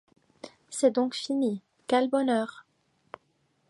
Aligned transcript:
C'est 0.71 0.89
donc 0.89 1.13
fini, 1.13 1.61
quel 1.85 2.09
bonheur! 2.09 2.65